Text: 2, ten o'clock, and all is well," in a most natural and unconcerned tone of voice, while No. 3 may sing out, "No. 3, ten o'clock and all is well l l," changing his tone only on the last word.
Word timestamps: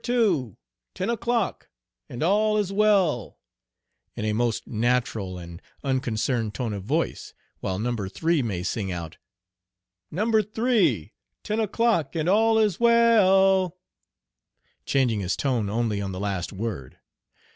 2, 0.03 0.57
ten 0.95 1.11
o'clock, 1.11 1.69
and 2.09 2.23
all 2.23 2.57
is 2.57 2.73
well," 2.73 3.37
in 4.15 4.25
a 4.25 4.33
most 4.33 4.65
natural 4.65 5.37
and 5.37 5.61
unconcerned 5.83 6.55
tone 6.55 6.73
of 6.73 6.81
voice, 6.83 7.35
while 7.59 7.77
No. 7.77 7.95
3 8.07 8.41
may 8.41 8.63
sing 8.63 8.91
out, 8.91 9.17
"No. 10.09 10.31
3, 10.41 11.13
ten 11.43 11.59
o'clock 11.59 12.15
and 12.15 12.27
all 12.27 12.57
is 12.57 12.79
well 12.79 13.21
l 13.21 13.61
l," 13.63 13.77
changing 14.87 15.19
his 15.19 15.37
tone 15.37 15.69
only 15.69 16.01
on 16.01 16.13
the 16.13 16.19
last 16.19 16.51
word. 16.51 16.97